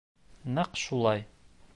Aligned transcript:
Нәҡ 0.55 0.79
шулай 0.85 1.23